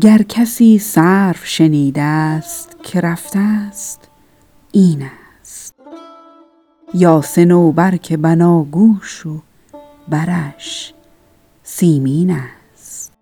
[0.00, 4.08] گر کسی سرو شنیده ست که رفته ست
[4.72, 5.02] این
[5.40, 5.74] است.
[6.94, 9.42] یا صنوبر که بناگوش و
[10.08, 10.94] برش
[11.62, 12.30] سیمین
[12.74, 13.12] است.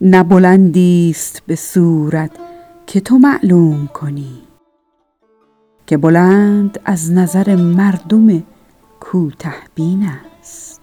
[0.00, 2.30] نه بلندی ست به صورت
[2.86, 4.42] که تو معلوم کنی
[5.86, 8.42] که بلند از نظر مردم
[9.00, 10.73] کوته بین است.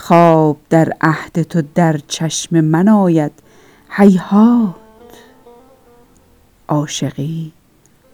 [0.00, 3.32] خواب در عهد تو در چشم من آید.
[3.90, 4.74] هیهات.
[6.68, 7.52] عاشقی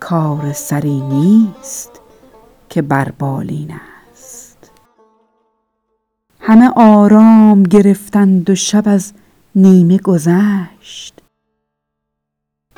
[0.01, 1.91] کار سری نیست
[2.71, 3.75] که بر بالین
[4.13, 4.71] است.
[6.41, 9.13] همه آرام گرفتند و شب از
[9.55, 11.15] نیمه گذشت.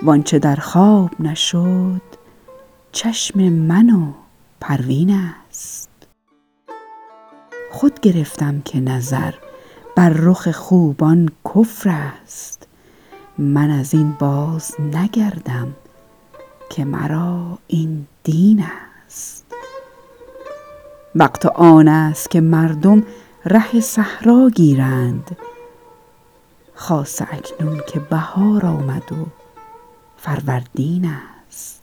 [0.03, 2.03] وآنچه در خواب نشد
[2.93, 4.13] چشم من و
[4.61, 5.88] پروین است.
[7.79, 9.35] خود گرفتم که نظر
[9.97, 12.67] بر رخ خوبان کفر است.
[13.39, 15.77] من از این باز نگردم
[16.71, 18.65] که مرا این دین
[19.07, 19.45] است.
[21.15, 23.03] وقت آن است که مردم
[23.45, 25.37] ره صحرا گیرند.
[26.75, 29.27] خاصه اکنون که بهار آمد و
[30.17, 31.11] فروردین
[31.49, 31.83] است.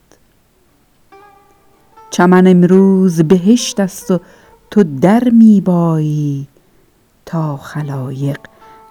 [2.10, 4.20] چمن امروز بهشت است و
[4.76, 6.48] تو در می بایی
[7.26, 8.40] تا خلایق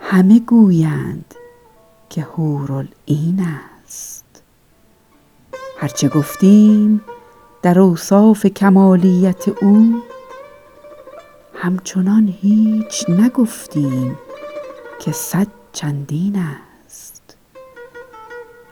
[0.01, 1.35] همه گویند
[2.11, 3.47] که حورالعین
[3.85, 4.43] است.
[5.79, 7.01] هر چه گفتیم
[7.63, 10.03] در اوصاف کمالیت او
[11.55, 14.19] همچنان هیچ نگفتیم
[15.01, 17.37] که صد چندین است.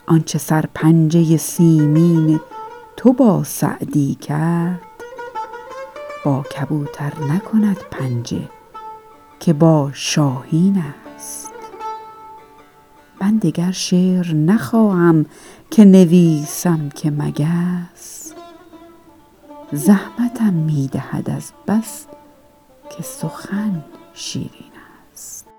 [0.06, 2.40] آنچه سرپنجه سیمین
[2.96, 4.91] تو با سعدی کرد
[6.24, 8.48] با کبوتر نکند پنجه
[9.40, 10.84] که با شاهین
[11.16, 11.52] است.
[13.20, 15.26] من دگر شعر نخواهم
[15.70, 18.32] که نویسم که مگس.
[19.72, 22.06] زحمتم می دهد از بس
[22.96, 23.84] که سخن
[24.14, 24.72] شیرین
[25.12, 25.51] است.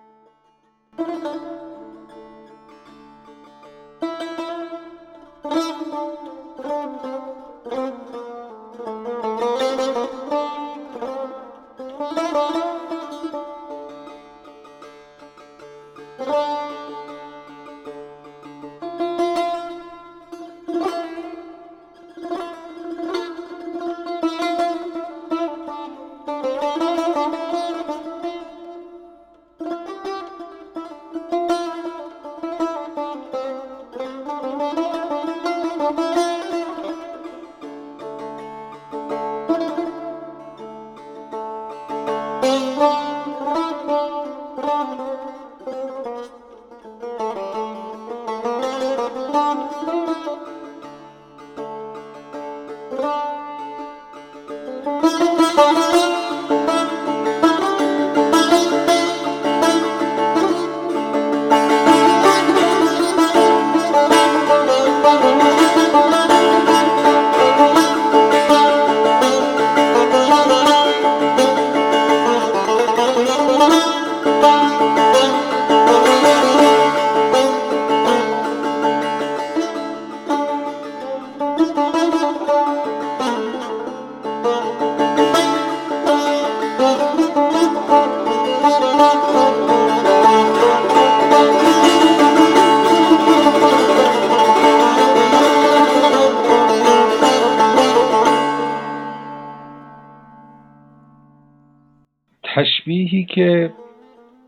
[102.84, 103.74] تشبیهی که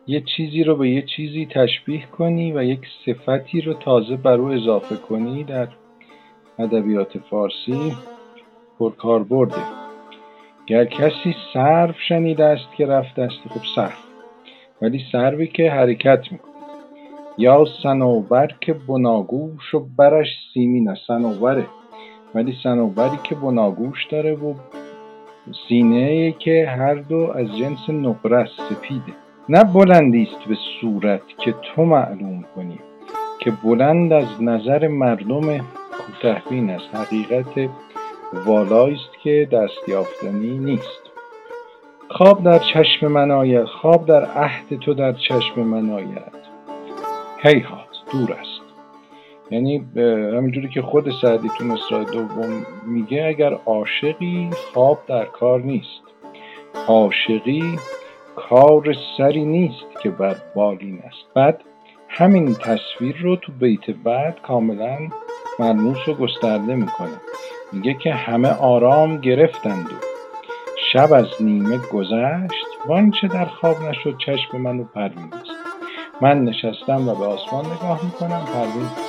[0.08, 4.48] یه چیزی رو به یه چیزی تشبیه کنی و یک صفتی رو تازه بر او
[4.48, 5.68] اضافه کنی در
[6.60, 7.94] ادبیات فارسی
[8.80, 9.62] پرکار برده
[10.68, 13.94] گر کسی سرو شنیده است که رفته است خب سرو
[14.82, 16.52] ولی سروی که حرکت می‌کنه.
[17.38, 21.02] یا صنوبر که بناگوش و برش سیمین است.
[21.08, 21.68] صنوبره.
[22.36, 24.54] ولی صنوبری که بناگوش داره و
[25.68, 29.14] سینه که هر دو از جنس نقره سپیده
[29.50, 32.80] نه بلندی است به صورت که تو معلوم کنی
[33.40, 35.58] که بلند از نظر مردم
[35.92, 36.96] کوتهبین است.
[36.96, 37.70] حقیقت
[38.46, 41.02] والایی است که دستیافتنی نیست.
[42.10, 46.36] خواب در چشم من آید خواب در عهد تو در چشم من آید.
[47.44, 48.55] هیهات دور است
[49.52, 49.86] یعنی
[50.38, 56.02] همینجوری که خود سعدی تو مصرع دوم میگه اگر عاشقی خواب در کار نیست.
[56.88, 57.80] عاشقی
[58.36, 61.34] کار سری نیست که بر بالین است.
[61.36, 61.62] بعد
[62.10, 64.98] همین تصویر رو تو بیت بعد کاملا
[65.60, 67.22] ملموس و گسترده می‌کنه.
[67.74, 69.96] میگه که همه آرام گرفتند و
[70.94, 72.66] شب از نیمه گذشت.
[72.88, 75.52] وانچه در خواب نشد چشم منو پروین است.
[76.22, 79.05] من نشستم و به آسمان نگاه می‌کنم پروین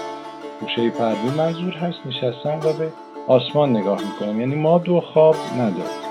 [0.61, 2.93] گوشه پروین منظور هست نشستم و به
[3.29, 4.41] آسمان نگاه می‌کنم.
[4.41, 6.07] یعنی ما دو خواب نداریم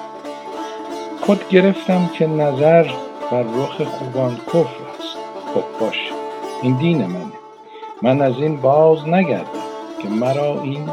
[1.21, 2.83] خود گرفتم که نظر
[3.31, 4.59] بر رخ خوبان کفر
[4.99, 5.17] است.
[5.53, 6.11] خب باش
[6.61, 7.33] این دین منه.
[8.01, 9.65] من از این باز نگردم
[10.01, 10.89] که مرا این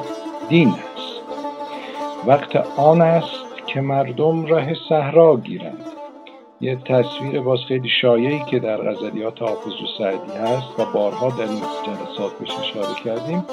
[0.49, 1.23] دین است.
[2.27, 5.87] وقت آن است که مردم ره صحرا گیرند.
[6.63, 11.49] یه تصویر باز خیلی شایعی که در غزلیات حافظ و سعدی هست و بارها در
[11.49, 13.45] این جلسات بهش اشاره کردیم.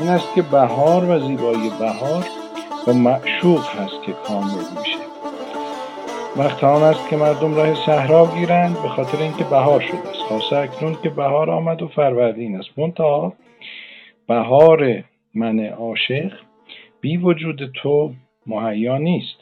[0.00, 2.24] این است که بهار و زیبایی بهار
[2.86, 4.98] با معشوق هست که کامل میشه.
[6.36, 10.22] وقت آن است که مردم راه صحرا گیرند به خاطر اینکه بهار شده است.
[10.28, 12.78] خاصه اکنون که بهار آمد و فروردین است.
[12.78, 13.32] منتها
[14.28, 15.04] بهار
[15.34, 16.32] من عاشق
[17.00, 18.12] بی وجود تو
[18.46, 19.37] مهیا نیست.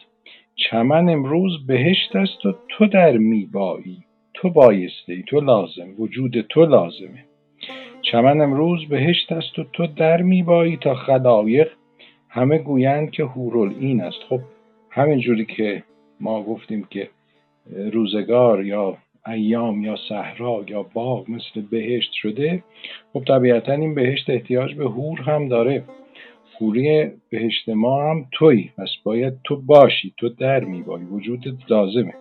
[0.70, 3.98] چمن امروز بهشت است و تو در میبایی.
[4.34, 7.24] تو بایسته تو لازم وجود تو لازمه.
[8.02, 11.68] چمن امروز بهشت است و تو در میبایی تا خلایق.
[12.28, 13.28] همه گویند که
[13.80, 14.18] این است.
[14.28, 14.40] خب
[14.90, 15.82] همین جوری که
[16.20, 17.08] ما گفتیم که
[17.92, 18.96] روزگار یا
[19.26, 22.62] ایام یا صحرا یا باغ مثل بهشت شده
[23.12, 25.84] خب طبیعتا این بهشت احتیاج به هور هم داره.
[26.58, 28.70] خوری بهشت ما هم تویی.
[28.78, 32.14] پس باید تو باشی تو در میبایی وجودت لازمه.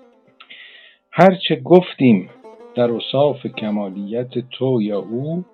[1.12, 2.30] هرچه گفتیم
[2.76, 5.46] در اصاف کمالیت تو یا او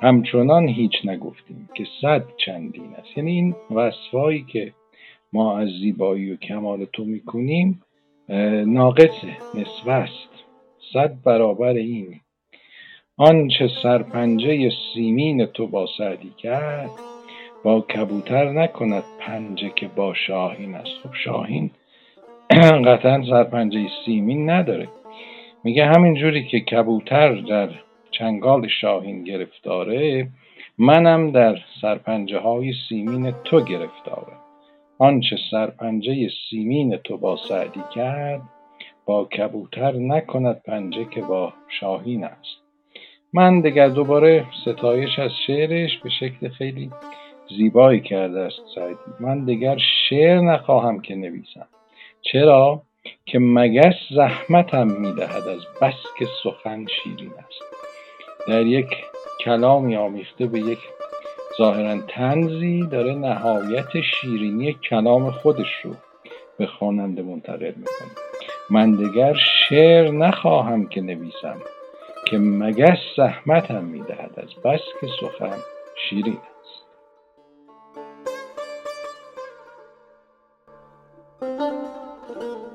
[0.00, 3.18] همچنان هیچ نگفتیم که صد چندین است.
[3.18, 4.72] یعنی این وصفایی که
[5.32, 7.82] ما از زیبایی و کمال تو می‌کنیم
[8.66, 10.30] ناقصه نصف است.
[10.92, 12.20] صد برابر این.
[13.16, 17.13] آنچه سرپنجه سیمین تو با سعدی کرد
[17.64, 20.92] با کبوتر نکند پنجه که با شاهین است.
[21.02, 21.70] خب شاهین
[22.86, 24.88] قطعا سرپنجه سیمین نداره.
[25.64, 27.68] میگه همین جوری که کبوتر در
[28.10, 30.28] چنگال شاهین گرفتاره
[30.78, 34.32] منم در سرپنجه های سیمین تو گرفتاره
[34.98, 38.42] آنچه سرپنجه سیمین تو با سعدی کرد
[39.06, 42.64] با کبوتر نکند پنجه که با شاهین است.
[43.32, 46.90] من دیگر دوباره ستایش از شعرش به شکل خیلی
[47.48, 51.66] زیبایی کرده است سعدی من دیگر شعر نخواهم که نویسم.
[52.22, 52.82] چرا؟
[53.26, 57.62] که مگس زحمتم می‌دهد از بس که سخن شیرین است.
[58.48, 58.86] در یک
[59.44, 60.78] کلامی آمیخته به یک
[61.58, 65.90] ظاهرا تنزی داره نهایت شیرینی کلام خودش رو
[66.58, 68.10] به خواننده منتقل می‌کنه.
[68.70, 69.34] من دیگر
[69.68, 71.56] شعر نخواهم که نویسم
[72.26, 75.56] که مگس زحمتم می‌دهد از بس که سخن
[75.96, 76.53] شیرین است.
[81.40, 81.60] Thank
[82.28, 82.73] you.